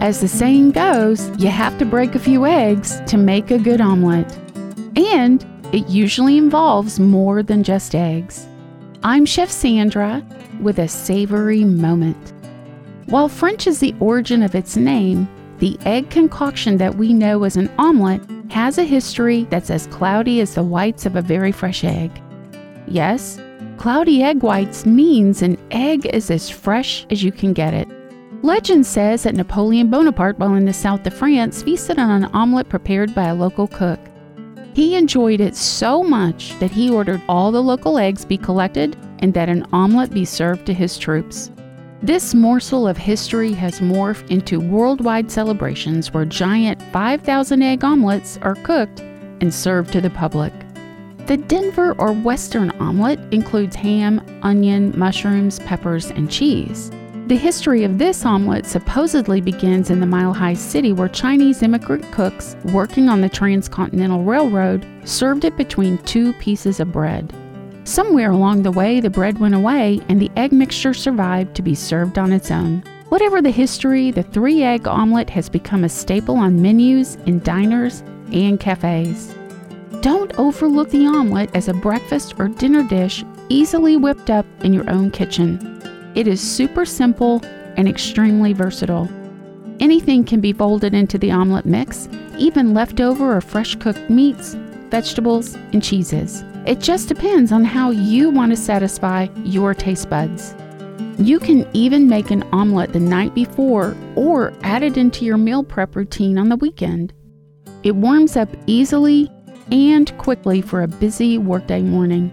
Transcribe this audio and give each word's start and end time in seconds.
As 0.00 0.20
the 0.20 0.28
saying 0.28 0.70
goes, 0.70 1.28
you 1.40 1.48
have 1.48 1.76
to 1.78 1.84
break 1.84 2.14
a 2.14 2.20
few 2.20 2.46
eggs 2.46 3.00
to 3.08 3.16
make 3.16 3.50
a 3.50 3.58
good 3.58 3.80
omelet. 3.80 4.32
And 4.96 5.44
it 5.72 5.88
usually 5.88 6.38
involves 6.38 7.00
more 7.00 7.42
than 7.42 7.64
just 7.64 7.96
eggs. 7.96 8.46
I'm 9.02 9.26
Chef 9.26 9.50
Sandra 9.50 10.24
with 10.60 10.78
a 10.78 10.86
savory 10.86 11.64
moment. 11.64 12.32
While 13.06 13.28
French 13.28 13.66
is 13.66 13.80
the 13.80 13.94
origin 13.98 14.44
of 14.44 14.54
its 14.54 14.76
name, 14.76 15.28
the 15.58 15.76
egg 15.84 16.10
concoction 16.10 16.76
that 16.76 16.94
we 16.94 17.12
know 17.12 17.42
as 17.42 17.56
an 17.56 17.68
omelet 17.76 18.22
has 18.52 18.78
a 18.78 18.84
history 18.84 19.48
that's 19.50 19.68
as 19.68 19.88
cloudy 19.88 20.40
as 20.40 20.54
the 20.54 20.62
whites 20.62 21.06
of 21.06 21.16
a 21.16 21.22
very 21.22 21.50
fresh 21.50 21.82
egg. 21.82 22.22
Yes, 22.86 23.40
cloudy 23.78 24.22
egg 24.22 24.44
whites 24.44 24.86
means 24.86 25.42
an 25.42 25.58
egg 25.72 26.06
is 26.06 26.30
as 26.30 26.48
fresh 26.48 27.04
as 27.10 27.24
you 27.24 27.32
can 27.32 27.52
get 27.52 27.74
it. 27.74 27.88
Legend 28.42 28.86
says 28.86 29.24
that 29.24 29.34
Napoleon 29.34 29.90
Bonaparte, 29.90 30.38
while 30.38 30.54
in 30.54 30.64
the 30.64 30.72
south 30.72 31.04
of 31.06 31.14
France, 31.14 31.62
feasted 31.62 31.98
on 31.98 32.10
an 32.10 32.30
omelet 32.32 32.68
prepared 32.68 33.12
by 33.12 33.24
a 33.24 33.34
local 33.34 33.66
cook. 33.66 33.98
He 34.74 34.94
enjoyed 34.94 35.40
it 35.40 35.56
so 35.56 36.04
much 36.04 36.56
that 36.60 36.70
he 36.70 36.88
ordered 36.88 37.20
all 37.28 37.50
the 37.50 37.62
local 37.62 37.98
eggs 37.98 38.24
be 38.24 38.38
collected 38.38 38.96
and 39.18 39.34
that 39.34 39.48
an 39.48 39.66
omelet 39.72 40.12
be 40.14 40.24
served 40.24 40.66
to 40.66 40.72
his 40.72 40.96
troops. 40.96 41.50
This 42.00 42.32
morsel 42.32 42.86
of 42.86 42.96
history 42.96 43.52
has 43.54 43.80
morphed 43.80 44.30
into 44.30 44.60
worldwide 44.60 45.32
celebrations 45.32 46.14
where 46.14 46.24
giant 46.24 46.80
5,000 46.92 47.60
egg 47.60 47.82
omelets 47.82 48.38
are 48.42 48.54
cooked 48.54 49.00
and 49.00 49.52
served 49.52 49.92
to 49.94 50.00
the 50.00 50.10
public. 50.10 50.52
The 51.26 51.38
Denver 51.38 51.96
or 51.98 52.12
Western 52.12 52.70
omelet 52.78 53.18
includes 53.34 53.74
ham, 53.74 54.24
onion, 54.42 54.96
mushrooms, 54.96 55.58
peppers, 55.58 56.12
and 56.12 56.30
cheese. 56.30 56.92
The 57.28 57.36
history 57.36 57.84
of 57.84 57.98
this 57.98 58.24
omelet 58.24 58.64
supposedly 58.64 59.42
begins 59.42 59.90
in 59.90 60.00
the 60.00 60.06
Mile 60.06 60.32
High 60.32 60.54
City, 60.54 60.94
where 60.94 61.10
Chinese 61.10 61.62
immigrant 61.62 62.10
cooks 62.10 62.56
working 62.72 63.10
on 63.10 63.20
the 63.20 63.28
Transcontinental 63.28 64.24
Railroad 64.24 64.86
served 65.04 65.44
it 65.44 65.54
between 65.54 65.98
two 65.98 66.32
pieces 66.32 66.80
of 66.80 66.90
bread. 66.90 67.30
Somewhere 67.84 68.30
along 68.30 68.62
the 68.62 68.72
way, 68.72 69.00
the 69.00 69.10
bread 69.10 69.38
went 69.38 69.54
away 69.54 70.00
and 70.08 70.18
the 70.18 70.30
egg 70.36 70.52
mixture 70.52 70.94
survived 70.94 71.54
to 71.56 71.60
be 71.60 71.74
served 71.74 72.16
on 72.16 72.32
its 72.32 72.50
own. 72.50 72.82
Whatever 73.10 73.42
the 73.42 73.50
history, 73.50 74.10
the 74.10 74.22
three 74.22 74.62
egg 74.62 74.88
omelet 74.88 75.28
has 75.28 75.50
become 75.50 75.84
a 75.84 75.90
staple 75.90 76.36
on 76.36 76.62
menus 76.62 77.16
in 77.26 77.40
diners 77.40 78.00
and 78.32 78.58
cafes. 78.58 79.34
Don't 80.00 80.32
overlook 80.38 80.88
the 80.88 81.06
omelet 81.06 81.50
as 81.54 81.68
a 81.68 81.74
breakfast 81.74 82.36
or 82.38 82.48
dinner 82.48 82.84
dish 82.84 83.22
easily 83.50 83.98
whipped 83.98 84.30
up 84.30 84.46
in 84.64 84.72
your 84.72 84.88
own 84.88 85.10
kitchen. 85.10 85.67
It 86.18 86.26
is 86.26 86.40
super 86.40 86.84
simple 86.84 87.40
and 87.76 87.88
extremely 87.88 88.52
versatile. 88.52 89.08
Anything 89.78 90.24
can 90.24 90.40
be 90.40 90.52
folded 90.52 90.92
into 90.92 91.16
the 91.16 91.30
omelet 91.30 91.64
mix, 91.64 92.08
even 92.36 92.74
leftover 92.74 93.36
or 93.36 93.40
fresh 93.40 93.76
cooked 93.76 94.10
meats, 94.10 94.54
vegetables, 94.90 95.54
and 95.72 95.80
cheeses. 95.80 96.42
It 96.66 96.80
just 96.80 97.06
depends 97.06 97.52
on 97.52 97.62
how 97.62 97.92
you 97.92 98.30
want 98.30 98.50
to 98.50 98.56
satisfy 98.56 99.28
your 99.44 99.74
taste 99.74 100.10
buds. 100.10 100.56
You 101.18 101.38
can 101.38 101.64
even 101.72 102.08
make 102.08 102.32
an 102.32 102.42
omelet 102.52 102.92
the 102.92 102.98
night 102.98 103.32
before 103.32 103.96
or 104.16 104.52
add 104.64 104.82
it 104.82 104.96
into 104.96 105.24
your 105.24 105.38
meal 105.38 105.62
prep 105.62 105.94
routine 105.94 106.36
on 106.36 106.48
the 106.48 106.56
weekend. 106.56 107.12
It 107.84 107.94
warms 107.94 108.36
up 108.36 108.48
easily 108.66 109.30
and 109.70 110.18
quickly 110.18 110.62
for 110.62 110.82
a 110.82 110.88
busy 110.88 111.38
workday 111.38 111.82
morning. 111.82 112.30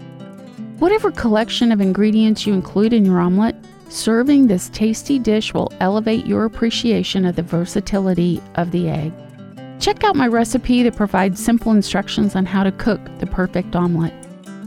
Whatever 0.80 1.12
collection 1.12 1.70
of 1.70 1.80
ingredients 1.80 2.48
you 2.48 2.52
include 2.52 2.92
in 2.92 3.04
your 3.04 3.20
omelet, 3.20 3.54
Serving 3.88 4.46
this 4.46 4.68
tasty 4.70 5.18
dish 5.18 5.54
will 5.54 5.72
elevate 5.80 6.26
your 6.26 6.44
appreciation 6.44 7.24
of 7.24 7.36
the 7.36 7.42
versatility 7.42 8.42
of 8.56 8.70
the 8.70 8.88
egg. 8.88 9.12
Check 9.78 10.04
out 10.04 10.16
my 10.16 10.26
recipe 10.26 10.82
that 10.82 10.96
provides 10.96 11.42
simple 11.42 11.72
instructions 11.72 12.34
on 12.34 12.46
how 12.46 12.64
to 12.64 12.72
cook 12.72 13.00
the 13.18 13.26
perfect 13.26 13.76
omelet. 13.76 14.12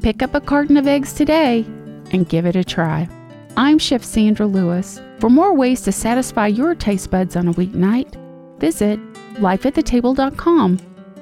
Pick 0.02 0.22
up 0.22 0.35
a 0.35 0.41
carton 0.41 0.78
of 0.78 0.88
eggs 0.88 1.13
today 1.13 1.66
and 2.12 2.30
give 2.30 2.46
it 2.46 2.56
a 2.56 2.63
try. 2.63 3.09
I'm 3.57 3.78
Chef 3.78 4.03
Sandra 4.03 4.46
Lewis. 4.46 5.02
For 5.19 5.30
more 5.30 5.53
ways 5.53 5.81
to 5.81 5.91
satisfy 5.91 6.47
your 6.47 6.75
taste 6.75 7.12
buds 7.12 7.36
on 7.36 7.50
a 7.50 7.53
weeknight, 7.53 8.16
visit 8.59 9.00
lifeatthetable.com. 9.36 10.80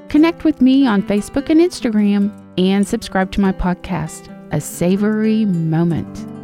Connect 0.10 0.44
with 0.44 0.62
me 0.62 0.86
on 0.86 1.02
Facebook 1.02 1.50
and 1.50 1.60
Instagram 1.60 2.32
and 2.60 2.88
subscribe 2.88 3.32
to 3.32 3.42
my 3.42 3.52
podcast, 3.52 4.30
A 4.52 4.62
Savory 4.62 5.46
Moment. 5.46 6.37